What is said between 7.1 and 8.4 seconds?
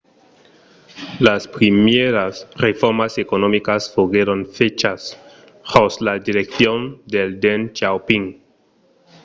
de deng xiaoping